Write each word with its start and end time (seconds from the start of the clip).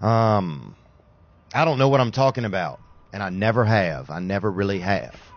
Um, 0.00 0.74
I 1.54 1.64
don't 1.64 1.78
know 1.78 1.88
what 1.88 2.00
I'm 2.00 2.12
talking 2.12 2.44
about, 2.44 2.80
and 3.12 3.22
I 3.22 3.30
never 3.30 3.64
have. 3.64 4.10
I 4.10 4.18
never 4.18 4.50
really 4.50 4.80
have. 4.80 5.33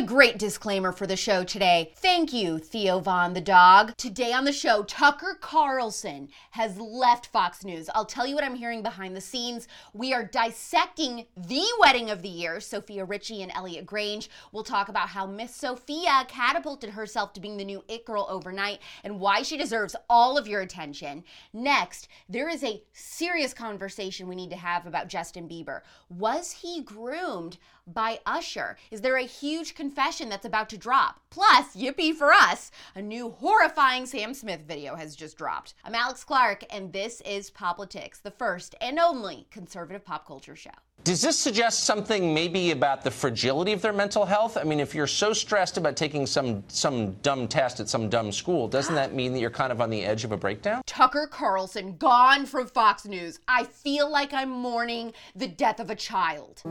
A 0.00 0.02
great 0.02 0.38
disclaimer 0.38 0.92
for 0.92 1.06
the 1.06 1.14
show 1.14 1.44
today. 1.44 1.92
Thank 1.94 2.32
you, 2.32 2.58
Theo 2.58 3.00
Von 3.00 3.34
the 3.34 3.40
dog. 3.42 3.94
Today 3.98 4.32
on 4.32 4.44
the 4.44 4.50
show, 4.52 4.82
Tucker 4.82 5.36
Carlson 5.38 6.30
has 6.52 6.78
left 6.78 7.26
Fox 7.26 7.66
News. 7.66 7.90
I'll 7.94 8.06
tell 8.06 8.26
you 8.26 8.34
what 8.34 8.42
I'm 8.42 8.54
hearing 8.54 8.82
behind 8.82 9.14
the 9.14 9.20
scenes. 9.20 9.68
We 9.92 10.14
are 10.14 10.24
dissecting 10.24 11.26
the 11.36 11.66
wedding 11.80 12.08
of 12.08 12.22
the 12.22 12.30
year, 12.30 12.60
Sofia 12.60 13.04
Richie 13.04 13.42
and 13.42 13.52
Elliot 13.54 13.84
Grainge. 13.84 14.28
We'll 14.52 14.64
talk 14.64 14.88
about 14.88 15.10
how 15.10 15.26
Miss 15.26 15.54
Sofia 15.54 16.24
catapulted 16.28 16.88
herself 16.88 17.34
to 17.34 17.40
being 17.40 17.58
the 17.58 17.64
new 17.66 17.84
it 17.86 18.06
girl 18.06 18.26
overnight 18.30 18.78
and 19.04 19.20
why 19.20 19.42
she 19.42 19.58
deserves 19.58 19.94
all 20.08 20.38
of 20.38 20.48
your 20.48 20.62
attention. 20.62 21.24
Next, 21.52 22.08
there 22.26 22.48
is 22.48 22.64
a 22.64 22.82
serious 22.94 23.52
conversation 23.52 24.28
we 24.28 24.34
need 24.34 24.48
to 24.48 24.56
have 24.56 24.86
about 24.86 25.08
Justin 25.08 25.46
Bieber. 25.46 25.82
Was 26.08 26.52
he 26.52 26.80
groomed 26.80 27.58
by 27.92 28.20
Usher? 28.26 28.76
Is 28.90 29.00
there 29.00 29.16
a 29.16 29.22
huge 29.22 29.74
confession 29.74 30.28
that's 30.28 30.44
about 30.44 30.68
to 30.70 30.78
drop? 30.78 31.20
Plus, 31.30 31.76
yippee 31.76 32.14
for 32.14 32.32
us, 32.32 32.70
a 32.94 33.02
new 33.02 33.30
horrifying 33.30 34.06
Sam 34.06 34.34
Smith 34.34 34.62
video 34.66 34.96
has 34.96 35.16
just 35.16 35.36
dropped. 35.36 35.74
I'm 35.84 35.94
Alex 35.94 36.24
Clark, 36.24 36.64
and 36.70 36.92
this 36.92 37.20
is 37.22 37.50
Poplitics, 37.50 38.20
the 38.22 38.30
first 38.30 38.74
and 38.80 38.98
only 38.98 39.46
conservative 39.50 40.04
pop 40.04 40.26
culture 40.26 40.56
show. 40.56 40.70
Does 41.02 41.22
this 41.22 41.38
suggest 41.38 41.84
something 41.84 42.34
maybe 42.34 42.72
about 42.72 43.02
the 43.02 43.10
fragility 43.10 43.72
of 43.72 43.80
their 43.80 43.92
mental 43.92 44.26
health? 44.26 44.58
I 44.58 44.64
mean, 44.64 44.80
if 44.80 44.94
you're 44.94 45.06
so 45.06 45.32
stressed 45.32 45.78
about 45.78 45.96
taking 45.96 46.26
some 46.26 46.62
some 46.68 47.12
dumb 47.22 47.48
test 47.48 47.80
at 47.80 47.88
some 47.88 48.10
dumb 48.10 48.30
school, 48.30 48.68
doesn't 48.68 48.94
that 48.94 49.14
mean 49.14 49.32
that 49.32 49.40
you're 49.40 49.50
kind 49.50 49.72
of 49.72 49.80
on 49.80 49.88
the 49.88 50.04
edge 50.04 50.24
of 50.24 50.32
a 50.32 50.36
breakdown? 50.36 50.82
Tucker 50.84 51.26
Carlson 51.26 51.96
gone 51.96 52.44
from 52.44 52.66
Fox 52.66 53.06
News. 53.06 53.40
I 53.48 53.64
feel 53.64 54.10
like 54.10 54.34
I'm 54.34 54.50
mourning 54.50 55.14
the 55.34 55.48
death 55.48 55.80
of 55.80 55.88
a 55.88 55.96
child. 55.96 56.62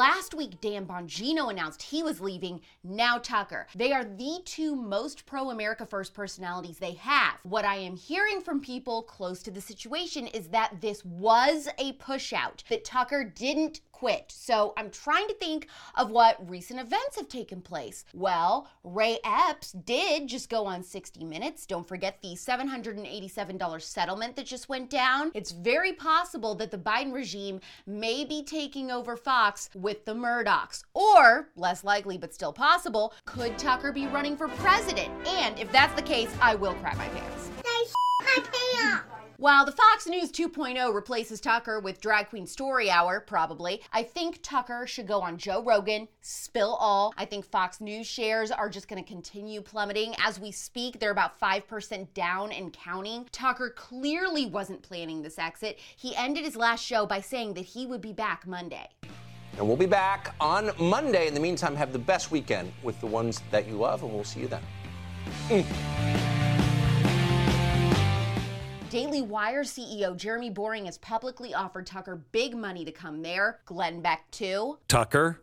Last 0.00 0.32
week, 0.32 0.62
Dan 0.62 0.86
Bongino 0.86 1.50
announced 1.50 1.82
he 1.82 2.02
was 2.02 2.22
leaving. 2.22 2.62
Now 2.82 3.18
Tucker. 3.18 3.66
They 3.74 3.92
are 3.92 4.02
the 4.02 4.40
two 4.46 4.74
most 4.74 5.26
pro 5.26 5.50
America 5.50 5.84
First 5.84 6.14
personalities 6.14 6.78
they 6.78 6.92
have. 6.92 7.34
What 7.42 7.66
I 7.66 7.74
am 7.74 7.96
hearing 7.96 8.40
from 8.40 8.62
people 8.62 9.02
close 9.02 9.42
to 9.42 9.50
the 9.50 9.60
situation 9.60 10.26
is 10.28 10.48
that 10.48 10.80
this 10.80 11.04
was 11.04 11.68
a 11.76 11.92
pushout, 11.98 12.66
that 12.70 12.82
Tucker 12.82 13.24
didn't 13.24 13.82
quit. 14.00 14.32
So 14.34 14.72
I'm 14.78 14.88
trying 14.88 15.28
to 15.28 15.34
think 15.34 15.68
of 15.94 16.10
what 16.10 16.48
recent 16.48 16.80
events 16.80 17.16
have 17.16 17.28
taken 17.28 17.60
place. 17.60 18.06
Well, 18.14 18.66
Ray 18.82 19.18
Epps 19.22 19.72
did 19.72 20.26
just 20.26 20.48
go 20.48 20.64
on 20.64 20.82
60 20.82 21.22
Minutes. 21.22 21.66
Don't 21.66 21.86
forget 21.86 22.16
the 22.22 22.28
$787 22.28 23.82
settlement 23.82 24.36
that 24.36 24.46
just 24.46 24.70
went 24.70 24.88
down. 24.88 25.30
It's 25.34 25.50
very 25.50 25.92
possible 25.92 26.54
that 26.54 26.70
the 26.70 26.78
Biden 26.78 27.12
regime 27.12 27.60
may 27.86 28.24
be 28.24 28.42
taking 28.42 28.90
over 28.90 29.18
Fox 29.18 29.68
with 29.90 30.04
the 30.04 30.14
Murdochs. 30.14 30.84
Or, 30.94 31.48
less 31.56 31.82
likely 31.82 32.16
but 32.16 32.32
still 32.32 32.52
possible, 32.52 33.12
could 33.24 33.58
Tucker 33.58 33.90
be 33.90 34.06
running 34.06 34.36
for 34.36 34.46
president? 34.46 35.10
And 35.26 35.58
if 35.58 35.72
that's 35.72 35.92
the 35.94 36.02
case, 36.02 36.32
I 36.40 36.54
will 36.54 36.74
crap 36.74 36.96
my 36.96 37.08
pants. 37.08 37.50
While 39.36 39.64
the 39.64 39.72
Fox 39.72 40.06
News 40.06 40.30
2.0 40.30 40.94
replaces 40.94 41.40
Tucker 41.40 41.80
with 41.80 42.00
Drag 42.00 42.28
Queen 42.28 42.46
Story 42.46 42.88
Hour, 42.88 43.18
probably, 43.20 43.80
I 43.92 44.04
think 44.04 44.38
Tucker 44.42 44.86
should 44.86 45.08
go 45.08 45.22
on 45.22 45.38
Joe 45.38 45.60
Rogan, 45.64 46.06
spill 46.20 46.76
all. 46.78 47.12
I 47.16 47.24
think 47.24 47.44
Fox 47.44 47.80
News 47.80 48.06
shares 48.06 48.52
are 48.52 48.68
just 48.68 48.86
going 48.86 49.02
to 49.02 49.08
continue 49.08 49.60
plummeting. 49.60 50.14
As 50.22 50.38
we 50.38 50.52
speak, 50.52 51.00
they're 51.00 51.10
about 51.10 51.40
5% 51.40 52.14
down 52.14 52.52
and 52.52 52.72
counting. 52.72 53.26
Tucker 53.32 53.70
clearly 53.74 54.46
wasn't 54.46 54.82
planning 54.82 55.22
this 55.22 55.38
exit. 55.38 55.80
He 55.96 56.14
ended 56.14 56.44
his 56.44 56.54
last 56.54 56.84
show 56.84 57.06
by 57.06 57.20
saying 57.20 57.54
that 57.54 57.64
he 57.64 57.86
would 57.86 58.02
be 58.02 58.12
back 58.12 58.46
Monday. 58.46 58.88
And 59.58 59.66
we'll 59.66 59.76
be 59.76 59.86
back 59.86 60.34
on 60.40 60.70
Monday. 60.78 61.26
In 61.26 61.34
the 61.34 61.40
meantime, 61.40 61.76
have 61.76 61.92
the 61.92 61.98
best 61.98 62.30
weekend 62.30 62.72
with 62.82 62.98
the 63.00 63.06
ones 63.06 63.42
that 63.50 63.68
you 63.68 63.74
love, 63.74 64.02
and 64.02 64.12
we'll 64.12 64.24
see 64.24 64.40
you 64.40 64.48
then. 64.48 64.62
Mm. 65.48 66.20
Daily 68.90 69.22
Wire 69.22 69.62
CEO 69.62 70.16
Jeremy 70.16 70.50
Boring 70.50 70.86
has 70.86 70.98
publicly 70.98 71.54
offered 71.54 71.86
Tucker 71.86 72.16
big 72.32 72.56
money 72.56 72.84
to 72.84 72.90
come 72.90 73.22
there. 73.22 73.60
Glenn 73.64 74.00
Beck, 74.00 74.28
too. 74.32 74.78
Tucker, 74.88 75.42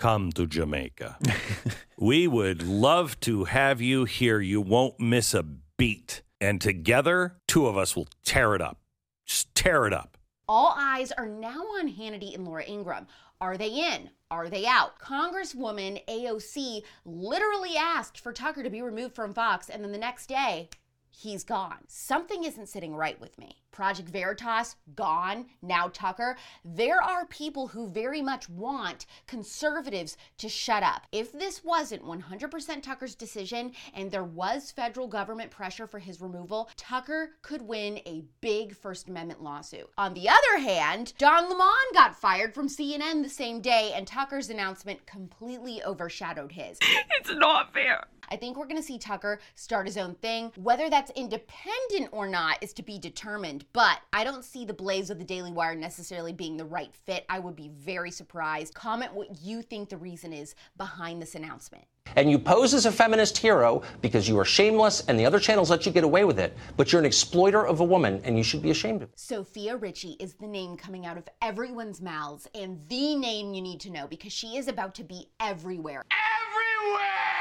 come 0.00 0.32
to 0.32 0.44
Jamaica. 0.46 1.16
we 1.96 2.26
would 2.26 2.64
love 2.64 3.20
to 3.20 3.44
have 3.44 3.80
you 3.80 4.04
here. 4.04 4.40
You 4.40 4.60
won't 4.60 4.98
miss 4.98 5.32
a 5.32 5.44
beat. 5.76 6.22
And 6.40 6.60
together, 6.60 7.36
two 7.46 7.68
of 7.68 7.76
us 7.76 7.94
will 7.94 8.08
tear 8.24 8.56
it 8.56 8.60
up. 8.60 8.80
Just 9.24 9.54
tear 9.54 9.86
it 9.86 9.92
up. 9.92 10.17
All 10.48 10.74
eyes 10.78 11.12
are 11.12 11.26
now 11.26 11.60
on 11.78 11.92
Hannity 11.92 12.34
and 12.34 12.46
Laura 12.46 12.64
Ingraham. 12.66 13.06
Are 13.38 13.58
they 13.58 13.68
in? 13.68 14.08
Are 14.30 14.48
they 14.48 14.64
out? 14.64 14.98
Congresswoman 14.98 16.02
AOC 16.06 16.82
literally 17.04 17.76
asked 17.76 18.18
for 18.18 18.32
Tucker 18.32 18.62
to 18.62 18.70
be 18.70 18.80
removed 18.80 19.14
from 19.14 19.34
Fox, 19.34 19.68
and 19.68 19.84
then 19.84 19.92
the 19.92 19.98
next 19.98 20.26
day, 20.26 20.70
he's 21.10 21.44
gone. 21.44 21.84
Something 21.86 22.44
isn't 22.44 22.68
sitting 22.68 22.94
right 22.94 23.20
with 23.20 23.38
me. 23.38 23.58
Project 23.70 24.08
Veritas, 24.08 24.76
gone, 24.94 25.46
now 25.62 25.88
Tucker. 25.92 26.36
There 26.64 27.02
are 27.02 27.26
people 27.26 27.68
who 27.68 27.88
very 27.88 28.22
much 28.22 28.48
want 28.48 29.06
conservatives 29.26 30.16
to 30.38 30.48
shut 30.48 30.82
up. 30.82 31.06
If 31.12 31.32
this 31.32 31.62
wasn't 31.62 32.04
100% 32.04 32.82
Tucker's 32.82 33.14
decision 33.14 33.72
and 33.94 34.10
there 34.10 34.24
was 34.24 34.70
federal 34.70 35.06
government 35.06 35.50
pressure 35.50 35.86
for 35.86 35.98
his 35.98 36.20
removal, 36.20 36.68
Tucker 36.76 37.32
could 37.42 37.62
win 37.62 37.98
a 38.06 38.24
big 38.40 38.74
First 38.74 39.08
Amendment 39.08 39.42
lawsuit. 39.42 39.88
On 39.96 40.14
the 40.14 40.28
other 40.28 40.58
hand, 40.58 41.12
Don 41.18 41.48
Lemon 41.48 41.68
got 41.94 42.16
fired 42.16 42.54
from 42.54 42.68
CNN 42.68 43.22
the 43.22 43.28
same 43.28 43.60
day, 43.60 43.92
and 43.94 44.06
Tucker's 44.06 44.50
announcement 44.50 45.06
completely 45.06 45.82
overshadowed 45.84 46.52
his. 46.52 46.78
It's 47.20 47.34
not 47.34 47.72
fair. 47.72 48.04
I 48.30 48.36
think 48.36 48.56
we're 48.56 48.66
going 48.66 48.76
to 48.76 48.82
see 48.82 48.98
Tucker 48.98 49.40
start 49.54 49.86
his 49.86 49.96
own 49.96 50.14
thing. 50.16 50.52
Whether 50.56 50.90
that's 50.90 51.10
independent 51.12 52.10
or 52.12 52.28
not 52.28 52.62
is 52.62 52.72
to 52.74 52.82
be 52.82 52.98
determined, 52.98 53.57
but 53.72 54.00
I 54.12 54.24
don't 54.24 54.44
see 54.44 54.64
the 54.64 54.74
Blaze 54.74 55.10
of 55.10 55.18
the 55.18 55.24
Daily 55.24 55.52
Wire 55.52 55.74
necessarily 55.74 56.32
being 56.32 56.56
the 56.56 56.64
right 56.64 56.94
fit. 56.94 57.24
I 57.28 57.38
would 57.38 57.56
be 57.56 57.70
very 57.78 58.10
surprised. 58.10 58.74
Comment 58.74 59.12
what 59.12 59.40
you 59.42 59.62
think 59.62 59.88
the 59.88 59.96
reason 59.96 60.32
is 60.32 60.54
behind 60.76 61.20
this 61.22 61.34
announcement. 61.34 61.84
And 62.16 62.30
you 62.30 62.38
pose 62.38 62.72
as 62.74 62.86
a 62.86 62.92
feminist 62.92 63.36
hero 63.36 63.82
because 64.00 64.28
you 64.28 64.38
are 64.38 64.44
shameless 64.44 65.04
and 65.08 65.18
the 65.18 65.26
other 65.26 65.38
channels 65.38 65.70
let 65.70 65.84
you 65.84 65.92
get 65.92 66.04
away 66.04 66.24
with 66.24 66.38
it, 66.38 66.56
but 66.76 66.90
you're 66.90 67.00
an 67.00 67.06
exploiter 67.06 67.66
of 67.66 67.80
a 67.80 67.84
woman 67.84 68.20
and 68.24 68.36
you 68.36 68.42
should 68.42 68.62
be 68.62 68.70
ashamed 68.70 69.02
of 69.02 69.10
it. 69.10 69.18
Sofia 69.18 69.76
Richie 69.76 70.16
is 70.18 70.34
the 70.34 70.46
name 70.46 70.76
coming 70.76 71.04
out 71.04 71.18
of 71.18 71.28
everyone's 71.42 72.00
mouths 72.00 72.48
and 72.54 72.80
the 72.88 73.14
name 73.14 73.52
you 73.52 73.60
need 73.60 73.80
to 73.80 73.90
know 73.90 74.06
because 74.06 74.32
she 74.32 74.56
is 74.56 74.68
about 74.68 74.94
to 74.96 75.04
be 75.04 75.28
everywhere. 75.38 76.04
everywhere. 76.10 77.37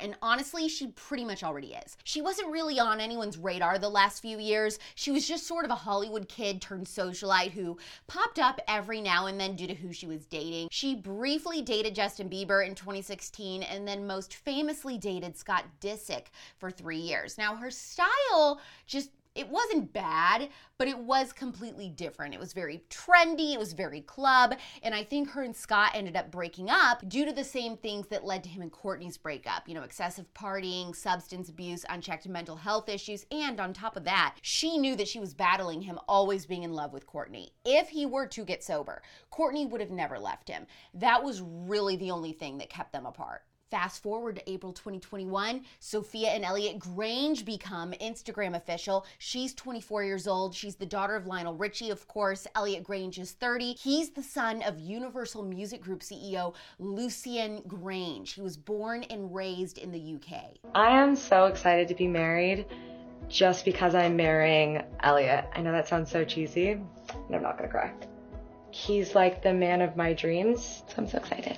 And 0.00 0.16
honestly, 0.22 0.68
she 0.68 0.88
pretty 0.88 1.24
much 1.24 1.42
already 1.42 1.74
is. 1.74 1.96
She 2.04 2.20
wasn't 2.20 2.50
really 2.50 2.78
on 2.78 3.00
anyone's 3.00 3.38
radar 3.38 3.78
the 3.78 3.88
last 3.88 4.20
few 4.20 4.38
years. 4.38 4.78
She 4.94 5.10
was 5.10 5.26
just 5.26 5.46
sort 5.46 5.64
of 5.64 5.70
a 5.70 5.76
Hollywood 5.76 6.28
kid 6.28 6.60
turned 6.60 6.86
socialite 6.86 7.50
who 7.52 7.78
popped 8.06 8.38
up 8.38 8.60
every 8.68 9.00
now 9.00 9.26
and 9.26 9.38
then 9.38 9.56
due 9.56 9.66
to 9.66 9.74
who 9.74 9.92
she 9.92 10.06
was 10.06 10.26
dating. 10.26 10.68
She 10.70 10.94
briefly 10.94 11.62
dated 11.62 11.94
Justin 11.94 12.28
Bieber 12.28 12.66
in 12.66 12.74
2016 12.74 13.62
and 13.62 13.86
then 13.86 14.06
most 14.06 14.34
famously 14.34 14.98
dated 14.98 15.36
Scott 15.36 15.64
Disick 15.80 16.26
for 16.58 16.70
three 16.70 16.98
years. 16.98 17.38
Now, 17.38 17.56
her 17.56 17.70
style 17.70 18.60
just 18.86 19.10
it 19.34 19.48
wasn't 19.48 19.92
bad, 19.92 20.48
but 20.76 20.88
it 20.88 20.98
was 20.98 21.32
completely 21.32 21.88
different. 21.88 22.34
It 22.34 22.40
was 22.40 22.52
very 22.52 22.82
trendy, 22.90 23.52
it 23.52 23.58
was 23.58 23.74
very 23.74 24.00
club, 24.00 24.54
and 24.82 24.94
I 24.94 25.04
think 25.04 25.30
her 25.30 25.42
and 25.42 25.54
Scott 25.54 25.92
ended 25.94 26.16
up 26.16 26.30
breaking 26.30 26.68
up 26.68 27.08
due 27.08 27.24
to 27.24 27.32
the 27.32 27.44
same 27.44 27.76
things 27.76 28.08
that 28.08 28.24
led 28.24 28.42
to 28.44 28.48
him 28.48 28.62
and 28.62 28.72
Courtney's 28.72 29.16
breakup. 29.16 29.68
You 29.68 29.74
know, 29.74 29.82
excessive 29.82 30.32
partying, 30.34 30.94
substance 30.96 31.48
abuse, 31.48 31.84
unchecked 31.88 32.28
mental 32.28 32.56
health 32.56 32.88
issues, 32.88 33.24
and 33.30 33.60
on 33.60 33.72
top 33.72 33.96
of 33.96 34.04
that, 34.04 34.36
she 34.42 34.78
knew 34.78 34.96
that 34.96 35.08
she 35.08 35.20
was 35.20 35.32
battling 35.34 35.82
him 35.82 35.98
always 36.08 36.46
being 36.46 36.64
in 36.64 36.72
love 36.72 36.92
with 36.92 37.06
Courtney. 37.06 37.52
If 37.64 37.90
he 37.90 38.06
were 38.06 38.26
to 38.26 38.44
get 38.44 38.64
sober, 38.64 39.02
Courtney 39.30 39.66
would 39.66 39.80
have 39.80 39.90
never 39.90 40.18
left 40.18 40.48
him. 40.48 40.66
That 40.94 41.22
was 41.22 41.40
really 41.40 41.96
the 41.96 42.10
only 42.10 42.32
thing 42.32 42.58
that 42.58 42.68
kept 42.68 42.92
them 42.92 43.06
apart. 43.06 43.42
Fast 43.70 44.02
forward 44.02 44.34
to 44.34 44.50
April 44.50 44.72
2021, 44.72 45.64
Sofia 45.78 46.30
and 46.30 46.44
Elliot 46.44 46.80
Grainge 46.80 47.44
become 47.44 47.92
Instagram 48.02 48.56
official. 48.56 49.06
She's 49.18 49.54
24 49.54 50.02
years 50.02 50.26
old. 50.26 50.56
She's 50.56 50.74
the 50.74 50.86
daughter 50.86 51.14
of 51.14 51.28
Lionel 51.28 51.54
Richie, 51.54 51.90
of 51.90 52.08
course. 52.08 52.48
Elliot 52.56 52.82
Grainge 52.82 53.20
is 53.20 53.30
30. 53.30 53.74
He's 53.74 54.10
the 54.10 54.24
son 54.24 54.62
of 54.62 54.80
Universal 54.80 55.44
Music 55.44 55.80
Group 55.80 56.00
CEO 56.00 56.54
Lucian 56.80 57.62
Grainge. 57.68 58.32
He 58.32 58.40
was 58.40 58.56
born 58.56 59.04
and 59.04 59.32
raised 59.32 59.78
in 59.78 59.92
the 59.92 60.16
UK. 60.16 60.56
I 60.74 60.90
am 60.90 61.14
so 61.14 61.46
excited 61.46 61.86
to 61.86 61.94
be 61.94 62.08
married 62.08 62.66
just 63.28 63.64
because 63.64 63.94
I'm 63.94 64.16
marrying 64.16 64.82
Elliot. 65.04 65.48
I 65.54 65.60
know 65.60 65.70
that 65.70 65.86
sounds 65.86 66.10
so 66.10 66.24
cheesy, 66.24 66.72
and 66.72 66.84
I'm 67.32 67.42
not 67.42 67.56
gonna 67.56 67.70
cry. 67.70 67.92
He's 68.72 69.14
like 69.14 69.42
the 69.44 69.54
man 69.54 69.80
of 69.80 69.96
my 69.96 70.12
dreams, 70.12 70.82
so 70.88 70.94
I'm 70.98 71.06
so 71.06 71.18
excited. 71.18 71.56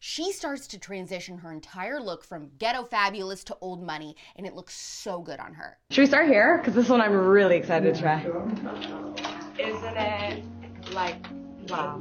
She 0.00 0.30
starts 0.30 0.68
to 0.68 0.78
transition 0.78 1.38
her 1.38 1.52
entire 1.52 2.00
look 2.00 2.22
from 2.22 2.50
ghetto 2.58 2.84
fabulous 2.84 3.42
to 3.44 3.56
old 3.60 3.82
money, 3.82 4.14
and 4.36 4.46
it 4.46 4.54
looks 4.54 4.76
so 4.76 5.20
good 5.20 5.40
on 5.40 5.54
her. 5.54 5.76
Should 5.90 6.02
we 6.02 6.06
start 6.06 6.28
here? 6.28 6.58
Because 6.58 6.74
this 6.74 6.88
one 6.88 7.00
I'm 7.00 7.12
really 7.12 7.56
excited 7.56 7.92
to 7.96 8.00
try. 8.00 8.20
Isn't 9.58 9.96
it 9.96 10.44
like, 10.92 11.26
wow? 11.68 12.00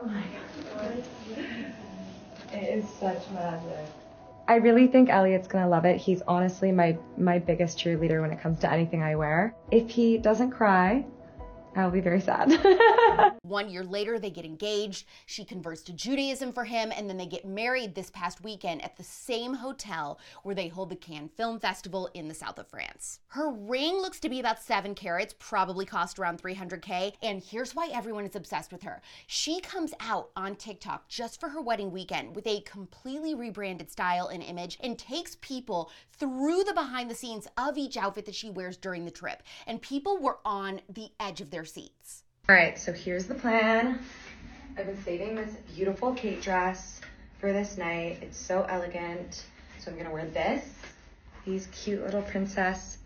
Oh 0.00 0.06
my 0.06 0.22
god. 0.76 1.04
It 2.52 2.78
is 2.78 2.88
such 3.00 3.28
magic. 3.30 3.86
I 4.46 4.56
really 4.56 4.86
think 4.86 5.08
Elliot's 5.08 5.48
gonna 5.48 5.68
love 5.68 5.84
it. 5.84 5.96
He's 5.96 6.22
honestly 6.28 6.70
my 6.70 6.96
my 7.18 7.40
biggest 7.40 7.78
cheerleader 7.78 8.20
when 8.22 8.30
it 8.30 8.40
comes 8.40 8.60
to 8.60 8.70
anything 8.70 9.02
I 9.02 9.16
wear. 9.16 9.56
If 9.72 9.90
he 9.90 10.18
doesn't 10.18 10.52
cry, 10.52 11.04
I'll 11.76 11.90
be 11.90 12.00
very 12.00 12.20
sad. 12.20 12.50
One 13.42 13.68
year 13.68 13.84
later, 13.84 14.18
they 14.18 14.30
get 14.30 14.46
engaged. 14.46 15.06
She 15.26 15.44
converts 15.44 15.82
to 15.82 15.92
Judaism 15.92 16.52
for 16.52 16.64
him, 16.64 16.90
and 16.90 17.08
then 17.08 17.18
they 17.18 17.26
get 17.26 17.44
married 17.44 17.94
this 17.94 18.10
past 18.10 18.42
weekend 18.42 18.82
at 18.82 18.96
the 18.96 19.04
same 19.04 19.52
hotel 19.52 20.18
where 20.42 20.54
they 20.54 20.68
hold 20.68 20.88
the 20.88 20.96
Cannes 20.96 21.30
Film 21.36 21.60
Festival 21.60 22.08
in 22.14 22.28
the 22.28 22.34
south 22.34 22.58
of 22.58 22.66
France. 22.68 23.20
Her 23.28 23.52
ring 23.52 23.96
looks 23.96 24.18
to 24.20 24.30
be 24.30 24.40
about 24.40 24.62
seven 24.62 24.94
carats, 24.94 25.34
probably 25.38 25.84
cost 25.84 26.18
around 26.18 26.40
300K, 26.42 27.12
and 27.22 27.42
here's 27.42 27.74
why 27.74 27.90
everyone 27.92 28.24
is 28.24 28.36
obsessed 28.36 28.72
with 28.72 28.82
her. 28.82 29.02
She 29.26 29.60
comes 29.60 29.92
out 30.00 30.30
on 30.34 30.56
TikTok 30.56 31.08
just 31.08 31.38
for 31.38 31.50
her 31.50 31.60
wedding 31.60 31.90
weekend 31.90 32.34
with 32.34 32.46
a 32.46 32.62
completely 32.62 33.34
rebranded 33.34 33.90
style 33.90 34.28
and 34.28 34.42
image 34.42 34.78
and 34.82 34.98
takes 34.98 35.36
people 35.42 35.90
through 36.12 36.64
the 36.64 36.72
behind 36.72 37.10
the 37.10 37.14
scenes 37.14 37.46
of 37.58 37.76
each 37.76 37.98
outfit 37.98 38.24
that 38.24 38.34
she 38.34 38.48
wears 38.48 38.78
during 38.78 39.04
the 39.04 39.10
trip. 39.10 39.42
And 39.66 39.82
people 39.82 40.16
were 40.18 40.38
on 40.44 40.80
the 40.88 41.10
edge 41.20 41.42
of 41.42 41.50
their 41.50 41.65
seats. 41.66 42.22
All 42.48 42.54
right, 42.54 42.78
so 42.78 42.92
here's 42.92 43.26
the 43.26 43.34
plan. 43.34 43.98
I've 44.78 44.86
been 44.86 45.02
saving 45.02 45.34
this 45.34 45.54
beautiful 45.74 46.14
Khaite 46.14 46.42
dress 46.42 47.00
for 47.40 47.52
this 47.52 47.76
night. 47.76 48.18
It's 48.22 48.38
so 48.38 48.62
elegant. 48.68 49.44
So 49.78 49.90
I'm 49.90 49.98
gonna 49.98 50.12
wear 50.12 50.26
this, 50.26 50.64
these 51.44 51.66
cute 51.68 52.02
little 52.02 52.22
princess 52.22 52.98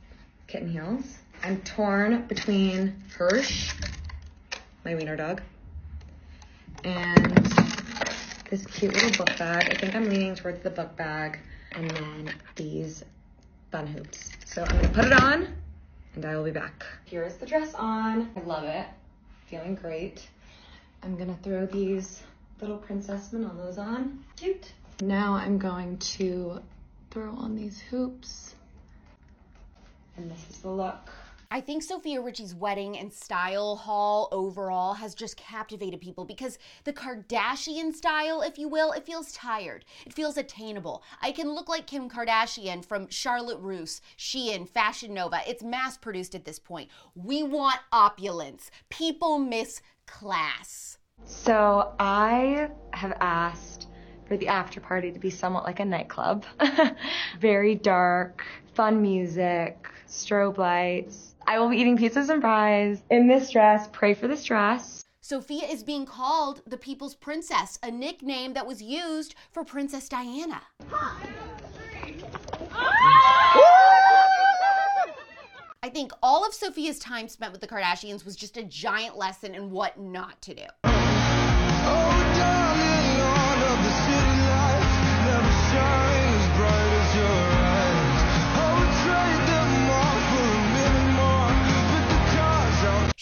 kitten 0.46 0.68
heels. 0.68 1.18
I'm 1.42 1.60
torn 1.62 2.26
between 2.26 2.94
Hirsch, 3.16 3.72
my 4.84 4.94
wiener 4.94 5.16
dog, 5.16 5.42
and 6.84 7.46
this 8.50 8.66
cute 8.66 8.92
little 8.94 9.24
book 9.24 9.38
bag. 9.38 9.70
I 9.70 9.74
think 9.74 9.94
I'm 9.94 10.08
leaning 10.08 10.34
towards 10.34 10.62
the 10.62 10.70
book 10.70 10.96
bag, 10.96 11.38
and 11.72 11.90
then 11.90 12.34
these 12.56 13.04
bun 13.70 13.86
hoops. 13.86 14.30
So 14.44 14.64
I'm 14.64 14.76
gonna 14.76 14.88
put 14.88 15.04
it 15.06 15.12
on, 15.12 15.48
and 16.14 16.24
I 16.24 16.36
will 16.36 16.44
be 16.44 16.50
back. 16.50 16.84
Here 17.04 17.24
is 17.24 17.36
the 17.36 17.46
dress 17.46 17.74
on. 17.74 18.30
I 18.36 18.40
love 18.40 18.64
it. 18.64 18.86
Feeling 19.46 19.74
great. 19.74 20.28
I'm 21.02 21.16
gonna 21.16 21.38
throw 21.42 21.66
these 21.66 22.22
little 22.60 22.76
princess 22.76 23.30
Manolos 23.32 23.78
on. 23.78 24.24
Cute. 24.36 24.72
Now 25.00 25.34
I'm 25.34 25.58
going 25.58 25.98
to 25.98 26.60
throw 27.10 27.32
on 27.32 27.56
these 27.56 27.80
hoops. 27.80 28.54
And 30.16 30.30
this 30.30 30.44
is 30.50 30.58
the 30.58 30.70
look. 30.70 31.10
I 31.52 31.60
think 31.60 31.82
Sofia 31.82 32.20
Richie's 32.20 32.54
wedding 32.54 32.96
and 32.96 33.12
style 33.12 33.74
haul 33.74 34.28
overall 34.30 34.94
has 34.94 35.16
just 35.16 35.36
captivated 35.36 36.00
people 36.00 36.24
because 36.24 36.58
the 36.84 36.92
Kardashian 36.92 37.92
style, 37.92 38.40
if 38.40 38.56
you 38.56 38.68
will, 38.68 38.92
it 38.92 39.04
feels 39.04 39.32
tired. 39.32 39.84
It 40.06 40.12
feels 40.12 40.36
attainable. 40.36 41.02
I 41.20 41.32
can 41.32 41.50
look 41.52 41.68
like 41.68 41.88
Kim 41.88 42.08
Kardashian 42.08 42.84
from 42.84 43.08
Charlotte 43.08 43.58
Russe, 43.58 44.00
Shein, 44.16 44.68
Fashion 44.68 45.12
Nova. 45.12 45.40
It's 45.44 45.64
mass 45.64 45.96
produced 45.96 46.36
at 46.36 46.44
this 46.44 46.60
point. 46.60 46.88
We 47.16 47.42
want 47.42 47.80
opulence. 47.90 48.70
People 48.88 49.40
miss 49.40 49.82
class. 50.06 50.98
So 51.24 51.92
I 51.98 52.70
have 52.92 53.16
asked 53.20 53.88
for 54.28 54.36
the 54.36 54.46
after 54.46 54.80
party 54.80 55.10
to 55.10 55.18
be 55.18 55.30
somewhat 55.30 55.64
like 55.64 55.80
a 55.80 55.84
nightclub. 55.84 56.44
Very 57.40 57.74
dark, 57.74 58.44
fun 58.72 59.02
music, 59.02 59.88
strobe 60.06 60.56
lights. 60.56 61.29
I 61.46 61.58
will 61.58 61.68
be 61.68 61.78
eating 61.78 61.98
pizzas 61.98 62.28
and 62.28 62.40
fries 62.40 63.02
in 63.10 63.28
this 63.28 63.50
dress. 63.50 63.88
Pray 63.92 64.14
for 64.14 64.28
this 64.28 64.44
dress. 64.44 65.04
Sofia 65.20 65.66
is 65.66 65.82
being 65.82 66.06
called 66.06 66.62
the 66.66 66.76
People's 66.76 67.14
Princess, 67.14 67.78
a 67.82 67.90
nickname 67.90 68.54
that 68.54 68.66
was 68.66 68.82
used 68.82 69.34
for 69.52 69.64
Princess 69.64 70.08
Diana. 70.08 70.62
I 75.82 75.88
think 75.88 76.12
all 76.22 76.46
of 76.46 76.52
Sofia's 76.52 76.98
time 76.98 77.28
spent 77.28 77.52
with 77.52 77.60
the 77.60 77.68
Kardashians 77.68 78.24
was 78.24 78.36
just 78.36 78.56
a 78.56 78.64
giant 78.64 79.16
lesson 79.16 79.54
in 79.54 79.70
what 79.70 79.98
not 79.98 80.40
to 80.42 80.54
do. 80.54 80.64
Oh, 80.84 82.89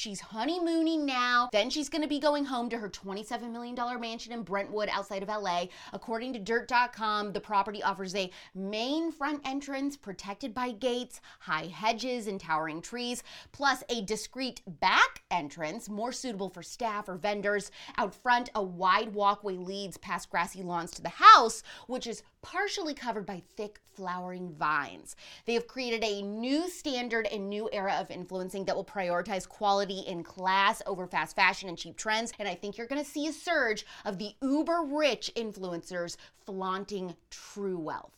She's 0.08 0.20
honeymooning 0.20 1.04
now. 1.04 1.50
Then 1.52 1.68
she's 1.68 1.90
going 1.90 2.00
to 2.00 2.08
be 2.08 2.18
going 2.18 2.46
home 2.46 2.70
to 2.70 2.78
her 2.78 2.88
$27 2.88 3.52
million 3.52 3.76
mansion 4.00 4.32
in 4.32 4.42
Brentwood 4.42 4.88
outside 4.90 5.22
of 5.22 5.28
LA. 5.28 5.66
According 5.92 6.32
to 6.32 6.38
Dirt.com, 6.38 7.34
the 7.34 7.40
property 7.40 7.82
offers 7.82 8.14
a 8.14 8.30
main 8.54 9.12
front 9.12 9.46
entrance 9.46 9.98
protected 9.98 10.54
by 10.54 10.70
gates, 10.70 11.20
high 11.40 11.66
hedges, 11.66 12.26
and 12.26 12.40
towering 12.40 12.80
trees, 12.80 13.22
plus 13.52 13.84
a 13.90 14.00
discreet 14.00 14.62
back 14.80 15.24
entrance 15.30 15.90
more 15.90 16.12
suitable 16.12 16.48
for 16.48 16.62
staff 16.62 17.06
or 17.06 17.16
vendors. 17.16 17.70
Out 17.98 18.14
front, 18.14 18.48
a 18.54 18.62
wide 18.62 19.12
walkway 19.12 19.58
leads 19.58 19.98
past 19.98 20.30
grassy 20.30 20.62
lawns 20.62 20.92
to 20.92 21.02
the 21.02 21.10
house, 21.10 21.62
which 21.86 22.06
is 22.06 22.22
partially 22.50 22.94
covered 22.94 23.26
by 23.26 23.42
thick 23.56 23.78
flowering 23.94 24.54
vines. 24.58 25.16
They 25.44 25.52
have 25.52 25.66
created 25.66 26.02
a 26.02 26.22
new 26.22 26.70
standard 26.70 27.26
and 27.26 27.50
new 27.50 27.68
era 27.72 27.98
of 28.00 28.10
influencing 28.10 28.64
that 28.64 28.74
will 28.74 28.86
prioritize 28.86 29.46
quality 29.46 30.04
and 30.08 30.24
class 30.24 30.80
over 30.86 31.06
fast 31.06 31.36
fashion 31.36 31.68
and 31.68 31.76
cheap 31.76 31.98
trends. 31.98 32.32
And 32.38 32.48
I 32.48 32.54
think 32.54 32.78
you're 32.78 32.86
going 32.86 33.04
to 33.04 33.10
see 33.10 33.26
a 33.26 33.32
surge 33.34 33.84
of 34.06 34.16
the 34.16 34.32
uber 34.40 34.82
rich 34.82 35.30
influencers 35.36 36.16
flaunting 36.46 37.14
true 37.30 37.78
wealth. 37.78 38.17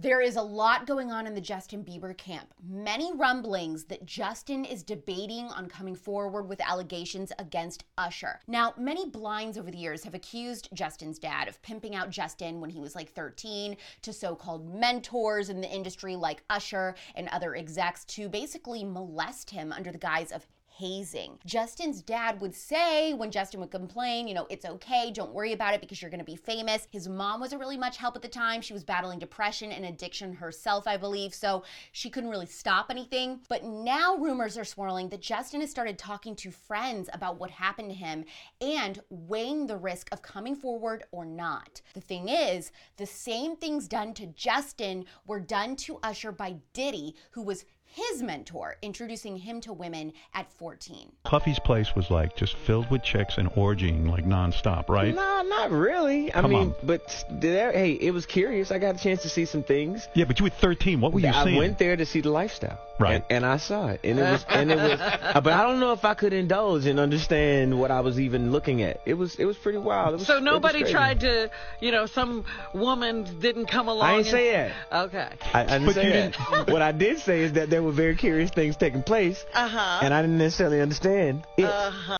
There 0.00 0.20
is 0.20 0.36
a 0.36 0.42
lot 0.42 0.86
going 0.86 1.10
on 1.10 1.26
in 1.26 1.34
the 1.34 1.40
Justin 1.40 1.82
Bieber 1.82 2.16
camp. 2.16 2.54
Many 2.64 3.12
rumblings 3.16 3.82
that 3.86 4.06
Justin 4.06 4.64
is 4.64 4.84
debating 4.84 5.46
on 5.46 5.66
coming 5.66 5.96
forward 5.96 6.44
with 6.44 6.60
allegations 6.60 7.32
against 7.40 7.82
Usher. 7.98 8.38
Now, 8.46 8.74
many 8.78 9.10
blinds 9.10 9.58
over 9.58 9.72
the 9.72 9.76
years 9.76 10.04
have 10.04 10.14
accused 10.14 10.68
Justin's 10.72 11.18
dad 11.18 11.48
of 11.48 11.60
pimping 11.62 11.96
out 11.96 12.10
Justin 12.10 12.60
when 12.60 12.70
he 12.70 12.78
was 12.78 12.94
like 12.94 13.10
13 13.10 13.76
to 14.02 14.12
so 14.12 14.36
called 14.36 14.72
mentors 14.72 15.48
in 15.48 15.60
the 15.60 15.68
industry 15.68 16.14
like 16.14 16.44
Usher 16.48 16.94
and 17.16 17.28
other 17.30 17.56
execs 17.56 18.04
to 18.04 18.28
basically 18.28 18.84
molest 18.84 19.50
him 19.50 19.72
under 19.72 19.90
the 19.90 19.98
guise 19.98 20.30
of 20.30 20.46
hazing. 20.78 21.36
Justin's 21.44 22.02
dad 22.02 22.40
would 22.40 22.54
say 22.54 23.12
when 23.12 23.32
Justin 23.32 23.58
would 23.58 23.70
complain, 23.72 24.28
you 24.28 24.34
know, 24.34 24.46
it's 24.48 24.64
okay, 24.64 25.10
don't 25.10 25.34
worry 25.34 25.52
about 25.52 25.74
it 25.74 25.80
because 25.80 26.00
you're 26.00 26.10
gonna 26.10 26.22
be 26.22 26.36
famous. 26.36 26.86
His 26.92 27.08
mom 27.08 27.40
wasn't 27.40 27.60
really 27.60 27.76
much 27.76 27.96
help 27.96 28.14
at 28.14 28.22
the 28.22 28.28
time. 28.28 28.60
She 28.60 28.72
was 28.72 28.84
battling 28.84 29.18
depression 29.18 29.72
and 29.72 29.84
addiction 29.84 30.32
herself, 30.32 30.86
I 30.86 30.96
believe, 30.96 31.34
so 31.34 31.64
she 31.90 32.08
couldn't 32.10 32.30
really 32.30 32.46
stop 32.46 32.86
anything. 32.90 33.40
But 33.48 33.64
now 33.64 34.14
rumors 34.16 34.56
are 34.56 34.64
swirling 34.64 35.08
that 35.08 35.20
Justin 35.20 35.62
has 35.62 35.70
started 35.70 35.98
talking 35.98 36.36
to 36.36 36.52
friends 36.52 37.10
about 37.12 37.40
what 37.40 37.50
happened 37.50 37.90
to 37.90 37.94
him 37.96 38.24
and 38.60 39.00
weighing 39.10 39.66
the 39.66 39.76
risk 39.76 40.08
of 40.12 40.22
coming 40.22 40.54
forward 40.54 41.04
or 41.10 41.24
not. 41.24 41.82
The 41.94 42.00
thing 42.00 42.28
is, 42.28 42.70
the 42.98 43.06
same 43.06 43.56
things 43.56 43.88
done 43.88 44.14
to 44.14 44.26
Justin 44.26 45.06
were 45.26 45.40
done 45.40 45.74
to 45.76 45.98
Usher 46.04 46.30
by 46.30 46.56
Diddy, 46.72 47.16
who 47.32 47.42
was 47.42 47.64
his 47.88 48.22
mentor, 48.22 48.76
introducing 48.82 49.36
him 49.36 49.60
to 49.62 49.72
women 49.72 50.12
at 50.34 50.50
14. 50.58 51.10
Puffy's 51.24 51.58
place 51.58 51.94
was 51.94 52.10
like 52.10 52.36
just 52.36 52.54
filled 52.56 52.90
with 52.90 53.02
chicks 53.02 53.38
and 53.38 53.50
orgying 53.52 54.08
like 54.10 54.24
nonstop, 54.24 54.88
right? 54.88 55.14
Nah, 55.14 55.42
not 55.42 55.70
really. 55.70 56.32
I 56.32 56.40
Come 56.42 56.50
mean, 56.50 56.60
on. 56.68 56.74
but 56.82 57.24
there, 57.30 57.72
hey, 57.72 57.92
it 57.92 58.12
was 58.12 58.26
curious. 58.26 58.70
I 58.70 58.78
got 58.78 58.96
a 58.96 58.98
chance 58.98 59.22
to 59.22 59.28
see 59.28 59.44
some 59.44 59.62
things. 59.62 60.06
Yeah, 60.14 60.24
but 60.26 60.38
you 60.38 60.44
were 60.44 60.50
13. 60.50 61.00
What 61.00 61.12
were 61.12 61.20
you 61.20 61.28
I 61.28 61.44
seeing? 61.44 61.56
went 61.56 61.78
there 61.78 61.96
to 61.96 62.06
see 62.06 62.20
the 62.20 62.30
lifestyle. 62.30 62.78
Right. 62.98 63.14
And, 63.14 63.24
and 63.30 63.46
I 63.46 63.56
saw 63.58 63.88
it, 63.88 64.00
and 64.04 64.18
it 64.18 64.22
was, 64.22 64.44
and 64.48 64.70
it 64.72 64.76
was, 64.76 64.98
but 65.34 65.46
I 65.52 65.62
don't 65.62 65.78
know 65.80 65.92
if 65.92 66.04
I 66.04 66.14
could 66.14 66.32
indulge 66.32 66.86
and 66.86 66.98
understand 66.98 67.78
what 67.78 67.90
I 67.90 68.00
was 68.00 68.18
even 68.18 68.50
looking 68.52 68.82
at. 68.82 69.00
It 69.06 69.14
was, 69.14 69.36
it 69.36 69.44
was 69.44 69.56
pretty 69.56 69.78
wild. 69.78 70.14
It 70.14 70.18
was, 70.18 70.26
So 70.26 70.34
it 70.34 70.36
was 70.36 70.44
nobody 70.44 70.84
tried 70.84 71.20
to, 71.20 71.50
you 71.80 71.92
know, 71.92 72.06
some 72.06 72.44
woman 72.74 73.38
didn't 73.40 73.66
come 73.66 73.88
along. 73.88 74.04
I 74.06 74.10
ain't 74.12 74.18
and- 74.20 74.26
say 74.26 74.50
that. 74.52 74.72
Okay. 75.06 75.28
I, 75.54 75.60
I 75.60 75.64
didn't 75.66 75.86
But 75.86 75.94
say 75.94 76.06
you 76.26 76.32
that. 76.32 76.70
what 76.70 76.82
I 76.82 76.92
did 76.92 77.18
say 77.20 77.42
is 77.42 77.52
that 77.52 77.70
there 77.70 77.82
were 77.82 77.92
very 77.92 78.16
curious 78.16 78.50
things 78.50 78.76
taking 78.76 79.02
place, 79.02 79.44
Uh 79.54 79.68
huh. 79.68 80.00
and 80.02 80.12
I 80.12 80.20
didn't 80.22 80.38
necessarily 80.38 80.80
understand 80.80 81.44
it. 81.56 81.64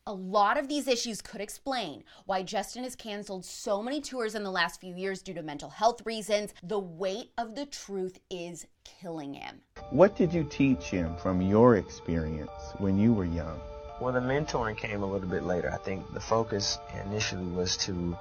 A 0.07 0.13
lot 0.13 0.59
of 0.59 0.69
these 0.69 0.87
issues 0.89 1.21
could 1.21 1.41
explain 1.41 2.05
why 2.27 2.43
Justin 2.43 2.85
has 2.85 2.95
canceled 2.95 3.45
so 3.45 3.83
many 3.83 4.01
tours 4.01 4.35
in 4.35 4.43
the 4.45 4.51
last 4.51 4.81
few 4.81 4.95
years 4.95 5.23
due 5.23 5.35
to 5.35 5.43
mental 5.43 5.71
health 5.71 6.03
reasons. 6.07 6.55
The 6.63 6.79
weight 6.79 7.31
of 7.37 7.55
the 7.57 7.67
truth 7.67 8.19
is 8.31 8.67
killing 9.00 9.35
him. 9.35 9.61
What 9.90 10.16
did 10.16 10.33
you 10.33 10.45
teach 10.45 10.85
him 10.85 11.16
from 11.16 11.40
your 11.40 11.76
experience 11.76 12.50
when 12.78 12.99
you 12.99 13.12
were 13.12 13.25
young? 13.25 13.61
Well, 14.00 14.12
the 14.12 14.21
mentoring 14.21 14.76
came 14.76 15.02
a 15.02 15.07
little 15.07 15.28
bit 15.28 15.42
later. 15.42 15.71
I 15.73 15.78
think 15.78 16.12
the 16.12 16.21
focus 16.21 16.78
initially 17.04 17.47
was 17.47 17.76
to 17.78 18.16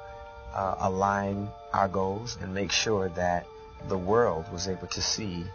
uh, 0.54 0.76
align 0.80 1.50
our 1.74 1.88
goals 1.88 2.38
and 2.42 2.54
make 2.54 2.72
sure 2.72 3.10
that 3.10 3.46
the 3.88 3.98
world 3.98 4.52
was 4.52 4.68
able 4.68 4.88
to 4.88 5.02
see 5.02 5.46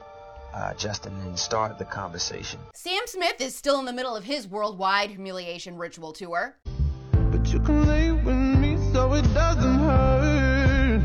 uh, 0.54 0.74
Justin 0.74 1.14
and 1.24 1.38
start 1.38 1.78
the 1.78 1.84
conversation. 1.84 2.60
Sam 2.74 3.02
Smith 3.06 3.40
is 3.40 3.54
still 3.54 3.80
in 3.80 3.86
the 3.86 3.92
middle 3.92 4.14
of 4.14 4.24
his 4.24 4.46
worldwide 4.46 5.10
humiliation 5.10 5.76
ritual 5.76 6.12
tour. 6.12 6.56
But 7.30 7.52
you 7.52 7.60
can 7.60 7.86
lay 7.88 8.12
with 8.12 8.36
me 8.36 8.76
so 8.92 9.14
it 9.14 9.22
doesn't 9.34 9.78
hurt. 9.78 11.02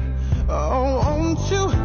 Oh, 0.49 1.01
won't 1.05 1.51
you 1.51 1.76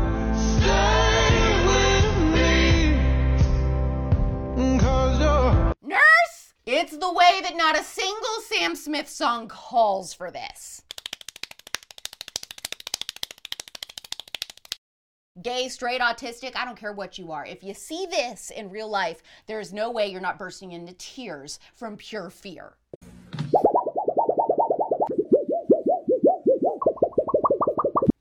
not 7.62 7.78
a 7.78 7.84
single 7.84 8.40
Sam 8.40 8.74
Smith 8.74 9.08
song 9.08 9.46
calls 9.46 10.12
for 10.12 10.32
this. 10.32 10.82
Gay, 15.40 15.68
straight, 15.68 16.00
autistic, 16.00 16.56
I 16.56 16.64
don't 16.64 16.76
care 16.76 16.92
what 16.92 17.18
you 17.18 17.30
are. 17.30 17.46
If 17.46 17.62
you 17.62 17.72
see 17.72 18.04
this 18.10 18.50
in 18.50 18.68
real 18.68 18.88
life, 18.88 19.22
there 19.46 19.60
is 19.60 19.72
no 19.72 19.92
way 19.92 20.08
you're 20.08 20.20
not 20.20 20.40
bursting 20.40 20.72
into 20.72 20.92
tears 20.94 21.60
from 21.76 21.96
pure 21.96 22.30
fear. 22.30 22.74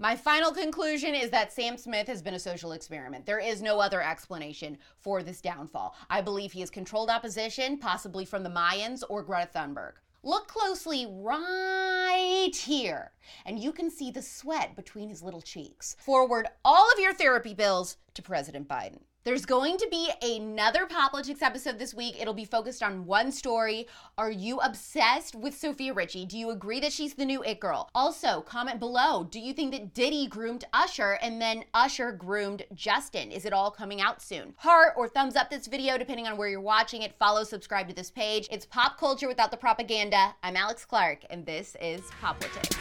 My 0.02 0.16
final 0.16 0.52
conclusion 0.52 1.14
is 1.14 1.30
that 1.30 1.54
Sam 1.54 1.78
Smith 1.78 2.08
has 2.08 2.24
been 2.24 2.34
a 2.34 2.40
social 2.40 2.72
experiment. 2.72 3.24
There 3.24 3.38
is 3.38 3.62
no 3.62 3.80
other 3.80 4.02
explanation 4.02 4.80
for 4.98 5.22
this 5.22 5.42
downfall. 5.42 5.96
I 6.10 6.22
believe 6.22 6.52
he 6.52 6.62
has 6.62 6.72
controlled 6.72 7.12
opposition, 7.12 7.78
possibly 7.78 8.26
from 8.26 8.42
the 8.42 8.50
Mayans 8.50 9.04
or 9.10 9.22
Greta 9.22 9.52
Thunberg. 9.54 9.92
Look 10.24 10.48
closely 10.48 11.06
right 11.08 12.52
here, 12.52 13.12
and 13.46 13.60
you 13.60 13.72
can 13.72 13.92
see 13.92 14.10
the 14.10 14.24
sweat 14.24 14.76
between 14.76 15.08
his 15.08 15.22
little 15.22 15.40
cheeks. 15.40 15.96
Forward 16.00 16.48
all 16.66 16.92
of 16.92 17.00
your 17.00 17.14
therapy 17.14 17.54
bills 17.54 17.98
to 18.16 18.24
President 18.24 18.68
Biden. 18.68 19.02
There's 19.24 19.46
going 19.46 19.78
to 19.78 19.88
be 19.92 20.10
another 20.24 20.88
Poplitics 20.88 21.44
episode 21.44 21.78
this 21.78 21.94
week. 21.94 22.20
It'll 22.20 22.34
be 22.34 22.44
focused 22.44 22.82
on 22.82 23.06
one 23.06 23.32
story. 23.32 23.88
Are 24.18 24.32
you 24.32 24.58
obsessed 24.58 25.36
with 25.36 25.56
Sofia 25.56 25.94
Richie? 25.94 26.26
Do 26.26 26.40
you 26.40 26.50
agree 26.50 26.80
that 26.80 26.92
she's 26.92 27.14
the 27.14 27.26
new 27.26 27.44
it 27.44 27.60
girl? 27.60 27.88
Also, 27.94 28.42
comment 28.42 28.80
below. 28.80 29.28
Do 29.30 29.40
you 29.40 29.54
think 29.54 29.74
that 29.74 29.94
Diddy 29.94 30.26
groomed 30.26 30.66
Usher 30.74 31.20
and 31.22 31.40
then 31.40 31.66
Usher 31.76 32.12
groomed 32.12 32.64
Justin? 32.74 33.32
Is 33.32 33.46
it 33.46 33.54
all 33.54 33.70
coming 33.70 34.02
out 34.02 34.24
soon? 34.24 34.56
Heart 34.58 34.94
or 34.98 35.08
thumbs 35.08 35.36
up 35.36 35.52
this 35.52 35.68
video, 35.68 36.00
depending 36.00 36.26
on 36.26 36.36
where 36.36 36.50
you're 36.50 36.60
watching 36.60 37.04
it. 37.04 37.14
Follow, 37.20 37.44
subscribe 37.44 37.88
to 37.90 37.94
this 37.94 38.10
page. 38.10 38.48
It's 38.50 38.66
pop 38.66 38.98
culture 38.98 39.28
without 39.28 39.52
the 39.52 39.58
propaganda. 39.58 40.34
I'm 40.42 40.56
Alex 40.56 40.84
Clark, 40.84 41.26
and 41.30 41.46
this 41.46 41.76
is 41.80 42.02
Poplitics. 42.20 42.72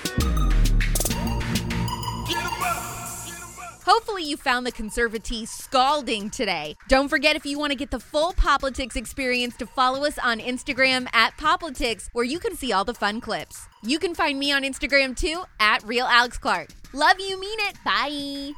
Hopefully, 3.84 4.24
you 4.24 4.36
found 4.36 4.66
the 4.66 4.72
conservatee 4.72 5.46
scalding 5.46 6.30
today. 6.30 6.76
Don't 6.88 7.08
forget, 7.08 7.36
if 7.36 7.44
you 7.44 7.58
want 7.58 7.72
to 7.72 7.76
get 7.76 7.90
the 7.90 8.00
full 8.00 8.32
Poplitics 8.32 8.96
experience, 8.96 9.56
to 9.56 9.66
follow 9.66 10.04
us 10.04 10.18
on 10.18 10.38
Instagram 10.38 11.06
at 11.12 11.36
Poplitics, 11.36 12.08
where 12.12 12.24
you 12.24 12.38
can 12.38 12.56
see 12.56 12.72
all 12.72 12.84
the 12.84 12.94
fun 12.94 13.20
clips. 13.20 13.68
You 13.82 13.98
can 13.98 14.14
find 14.14 14.38
me 14.38 14.52
on 14.52 14.62
Instagram 14.62 15.16
too 15.16 15.42
at 15.58 15.82
Real 15.84 16.06
Alex 16.06 16.38
Clark. 16.38 16.68
Love 16.92 17.20
you, 17.20 17.38
mean 17.38 17.58
it. 17.60 17.76
Bye. 17.84 18.48